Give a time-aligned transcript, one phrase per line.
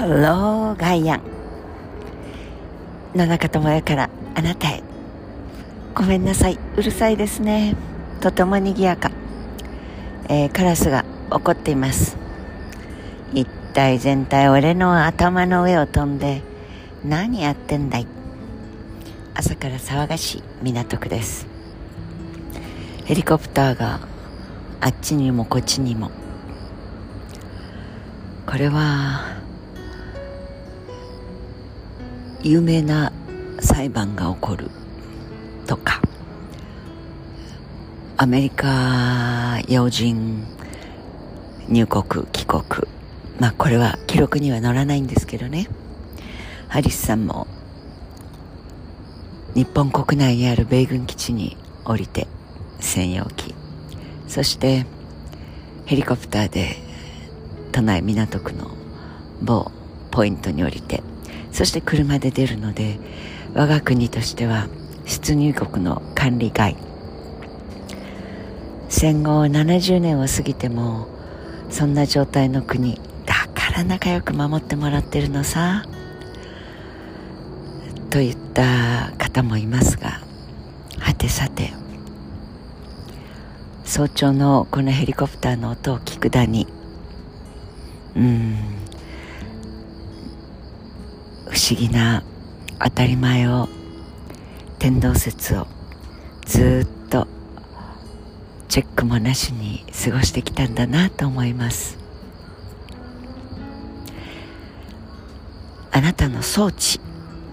[0.00, 1.20] ハローガイアン
[3.14, 4.82] 野中智也からあなたへ。
[5.94, 6.58] ごめんなさい。
[6.78, 7.76] うるさいですね。
[8.22, 9.10] とても賑やか、
[10.30, 12.16] えー、カラスが怒っています。
[13.34, 16.40] 一体全体俺の頭の上を飛んで
[17.04, 18.06] 何やってんだい？
[19.34, 21.46] 朝から騒がしい港区です。
[23.04, 24.00] ヘリコプターが
[24.80, 26.10] あっちにもこっちにも。
[28.46, 29.29] これは
[32.42, 33.12] 有名な
[33.60, 34.70] 裁判が起こる
[35.66, 36.00] とか。
[38.16, 40.46] アメリカ要人
[41.68, 42.62] 入国帰国。
[43.38, 45.68] まあこれは記録には載らないんですけどね。
[46.68, 47.46] ハリスさんも
[49.54, 52.26] 日本国内にある米軍基地に降りて
[52.78, 53.54] 専用機。
[54.28, 54.86] そして
[55.84, 56.76] ヘリコプターで
[57.72, 58.70] 都内港区の
[59.42, 59.70] 某
[60.10, 61.02] ポイントに降りて
[61.52, 62.98] そして車で出るので
[63.54, 64.68] 我が国としては
[65.06, 66.76] 出入国の管理外。
[68.90, 71.06] 戦後70年を過ぎても
[71.70, 75.84] そんな状態の国だから仲良く守ってもらってるのさ
[78.10, 80.20] といった方もいますが
[80.98, 81.72] はてさて
[83.84, 86.66] 早朝のこのヘリコプターの音を聞くだに
[88.16, 88.79] うん
[91.70, 92.24] 思議な
[92.80, 93.68] 当たり前を
[94.80, 95.68] 天動説を
[96.44, 97.28] ずっと
[98.66, 101.96] チェックもなしに過ごしてきたんだなと思います。
[105.92, 106.98] あなたの装置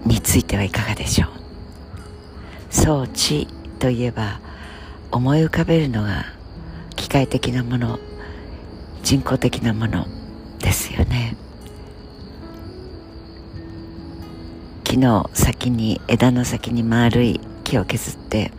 [0.04, 1.30] についてはいかがでしょう？
[2.70, 3.46] 装置
[3.78, 4.40] といえば
[5.12, 6.24] 思い浮かべるのが
[6.96, 8.00] 機械的なもの
[9.04, 10.06] 人工的なもの
[10.58, 11.36] ですよね。
[14.88, 18.52] 木の先に枝の先に丸い木を削って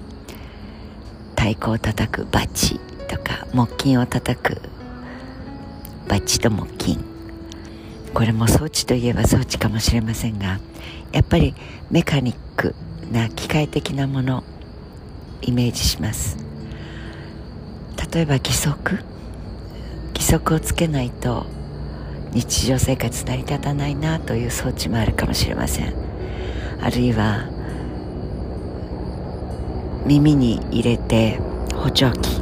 [1.35, 4.61] 太鼓を叩くバチとか木琴を叩く
[6.07, 7.03] バチと木琴。
[8.13, 10.59] これも装置といえば装置かもしれませんが
[11.11, 11.55] やっぱり
[11.89, 12.75] メカニック
[13.11, 14.43] な機械的なもの
[15.41, 16.37] イメージします。
[18.13, 19.03] 例えば義足。
[20.13, 21.47] 義足をつけないと
[22.33, 26.08] 日常生活成り立たないなという装置もあるかもしれません。
[26.81, 27.45] あるいは
[30.05, 31.37] 耳に入れて
[31.75, 32.41] 補聴器。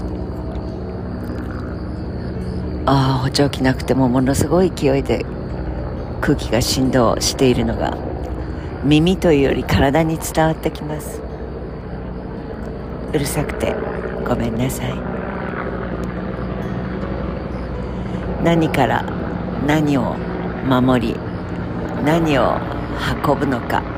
[2.86, 5.26] ああ補聴器なくてもものすごい勢いで
[6.22, 7.98] 空気が振動しているのが
[8.84, 11.22] 耳というより体に伝わってきます。
[13.14, 13.76] うるさくて
[14.26, 14.94] ごめんなさい。
[18.44, 19.04] 何から
[19.66, 20.14] 何を
[20.66, 21.16] 守り
[22.06, 22.58] 何を
[23.26, 23.97] 運ぶのか。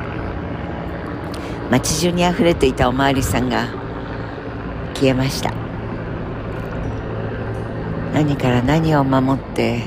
[1.70, 3.68] 街中にあふれていたおまわりさんが
[4.94, 5.54] 消えました。
[8.12, 9.82] 何から何を守って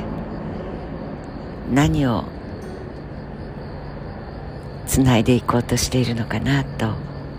[1.73, 2.23] 何を
[4.87, 6.93] つないでいこうとしているのかなと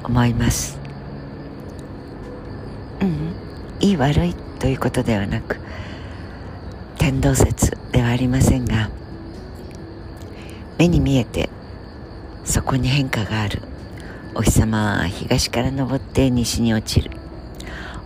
[0.04, 0.78] 思います。
[3.00, 3.34] うん。
[3.80, 5.58] いい悪いということではなく
[6.98, 8.90] 天動説ではありませんが
[10.78, 11.48] 目に見えて
[12.44, 13.62] そこに変化がある。
[14.36, 17.16] お日様は東から昇って西に落ちる。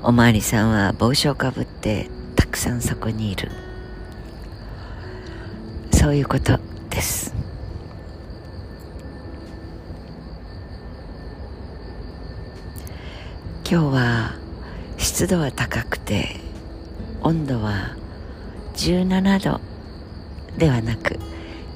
[0.02, 3.50] おまわりさんは帽子をかぶってたくさんそこにいる。
[5.90, 6.58] そういうこと
[6.90, 7.34] です。
[13.70, 14.34] 今日は
[14.98, 16.36] 湿度は高くて
[17.22, 17.96] 温度は
[18.74, 19.60] 17度
[20.58, 21.18] ではなく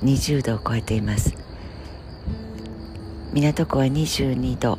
[0.03, 1.52] 20度を超えています。
[3.33, 4.79] 港区は22度。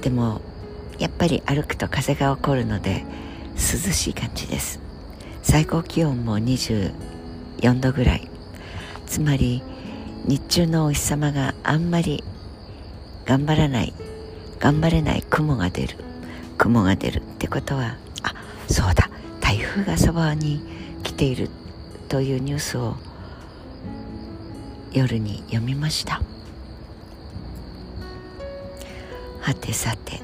[0.00, 0.40] でも
[0.98, 3.04] やっぱり歩くと風が起こるので
[3.54, 4.80] 涼しい感じです。
[5.42, 6.92] 最高気温も24
[7.80, 8.30] 度ぐらい。
[9.06, 9.62] つまり
[10.24, 12.22] 日中のお日様があんまり
[13.26, 13.92] 頑張らない
[14.58, 15.96] 頑張れない雲が出る
[16.58, 18.34] 雲が出るってことはあ
[18.68, 19.10] そうだ
[19.40, 20.62] 台風がそばに
[21.02, 21.48] 来ている
[22.08, 22.96] というニュースを
[24.92, 26.20] 夜に読みました。
[29.50, 30.20] はてさて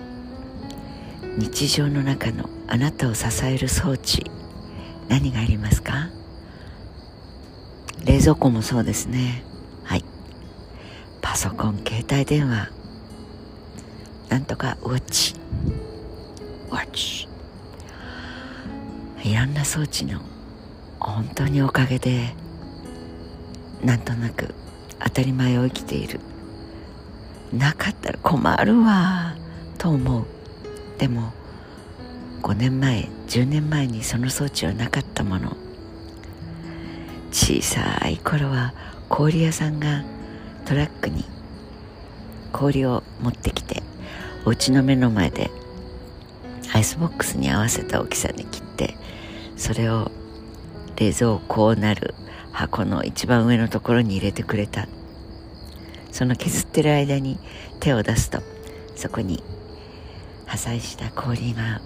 [1.36, 4.30] 日常の中のあなたを支える装置
[5.08, 6.10] 何がありますか？
[8.04, 9.42] 冷蔵庫もそうですね。
[9.82, 10.04] はい。
[11.20, 12.70] パソコン携帯電話。
[14.28, 15.34] なんとかウォッチ。
[16.70, 17.28] ウォッチ。
[19.24, 20.20] いろんな装置の
[21.00, 22.32] 本当におかげで
[23.82, 24.54] なんとなく
[25.00, 26.20] 当たり前を生きている。
[27.52, 29.36] なかったら困るわ
[29.78, 30.24] と思う。
[30.98, 31.32] でも
[32.42, 35.56] 5年前10年前にその装置はなかったもの。
[37.32, 38.72] 小さい頃は
[39.08, 40.04] 氷屋さんが
[40.64, 41.24] トラックに
[42.52, 43.82] 氷を持ってきて
[44.46, 45.50] お家の目の前で
[46.72, 48.96] アイスボックスに合わせた大きさに切って
[49.56, 50.10] それを
[50.96, 52.14] 冷蔵庫なる
[52.52, 54.88] 箱の一番上のところに入れてくれた。
[56.16, 57.38] その削ってる間に
[57.78, 58.40] 手を出すと
[58.94, 59.42] そこに
[60.46, 61.82] 破砕した氷が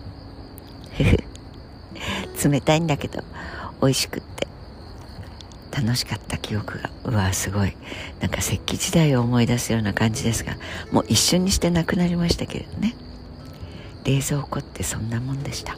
[2.40, 3.24] 冷たいんだけど
[3.82, 4.46] 美味しくって
[5.76, 7.76] 楽しかった記憶がうわすごい。
[8.20, 10.54] なんか石器時代を思い出すような感じですが
[10.92, 12.94] もう一瞬にしてなくなりましたけれどね。
[14.04, 15.76] 冷蔵庫ってそんなもんでした。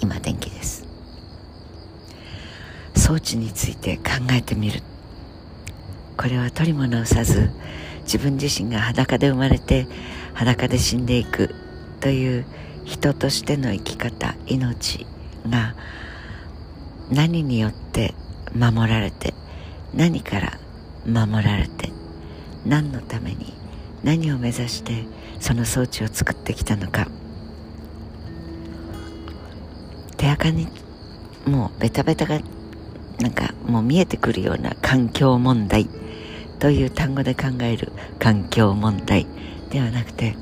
[0.00, 0.86] 今電気です。
[2.94, 4.91] 装置について考えてみると
[6.22, 7.50] これは取り物をさず
[8.02, 9.88] 自分自身が裸で生まれて
[10.34, 11.52] 裸で死んでいく
[11.98, 12.44] という
[12.84, 15.04] 人としての生き方命
[15.50, 15.74] が
[17.10, 18.14] 何によって
[18.54, 19.34] 守られて
[19.94, 20.60] 何から
[21.06, 21.90] 守られて
[22.64, 23.52] 何のために
[24.04, 25.04] 何を目指して
[25.40, 27.08] その装置を作ってきたのか。
[30.16, 30.68] 手垢に
[31.46, 32.38] もうベタベタが
[33.20, 35.88] なんかもう見えてくるような環境問題
[36.58, 39.26] という単語で考える環境問題
[39.70, 40.36] ではなくて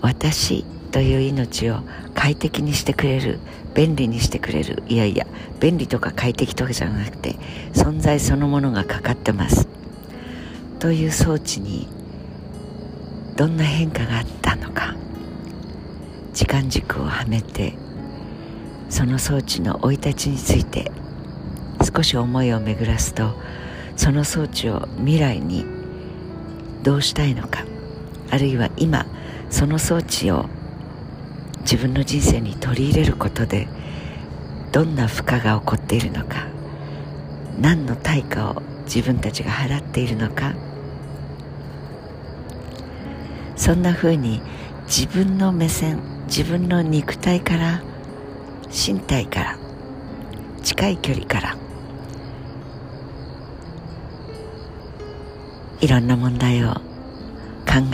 [0.00, 1.80] 私という命を
[2.14, 3.38] 快適にしてくれる
[3.74, 5.26] 便利にしてくれるいやいや
[5.60, 7.36] 便利とか快適とかじゃなくて
[7.72, 9.68] 存在そのものがかかってます。
[10.78, 11.88] という装置に
[13.36, 14.96] どんな変化があったのか。
[16.34, 17.74] 時間軸をはめて
[18.88, 20.90] その装置の生い立ちについて
[21.82, 23.34] 少し思いを巡らすと
[23.96, 25.64] その装置を未来に
[26.82, 27.64] どうしたいのか
[28.30, 29.06] あるいは今
[29.50, 30.46] その装置を
[31.60, 33.68] 自分の人生に取り入れることで
[34.72, 36.46] どんな負荷が起こっているのか
[37.60, 40.54] 何の対価を自分たちが払っているのか
[43.56, 44.40] そんなふうに
[44.86, 47.82] 自分の目線自分の肉体から
[48.70, 49.58] 身体から
[50.62, 51.56] 近い距離から
[55.82, 56.80] いろんな問題を考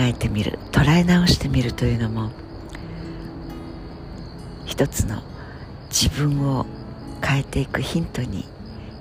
[0.01, 2.31] えてみる捉え直してみるというのも
[4.67, 5.23] 一つの
[5.89, 6.67] 自分を
[7.25, 8.45] 変えていくヒントに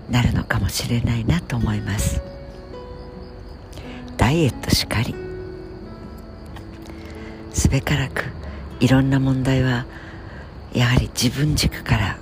[0.10, 2.22] なるのかもしれないなと思います。
[4.16, 5.14] ダイエットしかり
[7.54, 8.24] すべからく
[8.80, 9.86] いろんな問題は
[10.74, 12.18] やはり自分軸から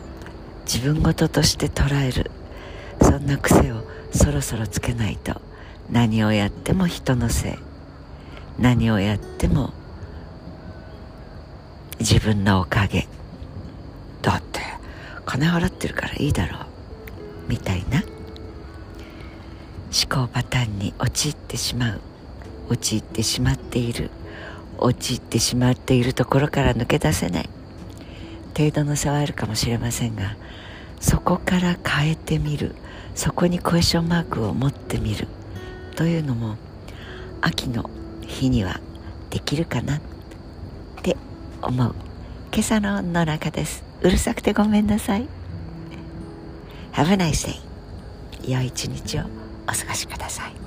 [0.65, 2.31] 自分事として捉える
[3.01, 5.39] そんな癖をそろそろつけないと
[5.89, 7.53] 何をやっても人のせい。
[8.59, 9.73] 何をやっても
[11.99, 13.07] 自分のおかげ。
[14.21, 14.61] だって
[15.25, 16.65] 金払ってるからいいだろう。
[17.47, 18.03] みたいな。
[20.07, 22.01] 思考パターンに陥ってしまう。
[22.69, 24.09] 陥ってしまっている。
[24.77, 27.49] 陥ってしまっているところから抜け出せない。
[28.57, 30.37] 程度の差はあるかもしれませんが
[31.01, 32.73] そこから変えてみる。
[33.13, 35.27] そこにクエスチョンマークを持ってみる。
[35.95, 36.57] というのも
[37.41, 37.89] 秋の
[38.21, 38.81] 日には
[39.29, 40.01] できるかなっ
[41.01, 41.15] て
[41.61, 41.95] 思う。
[42.51, 43.83] 今朝の野中です。
[44.01, 45.27] うるさくてごめんなさい。
[46.93, 47.59] Have a nice day
[48.49, 49.23] 良い一日を
[49.67, 50.64] お過ごしください。